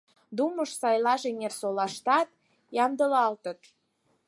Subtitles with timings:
[0.37, 2.29] Думыш сайлаш Эҥерсолаштат
[2.83, 3.59] ямдылалтыт.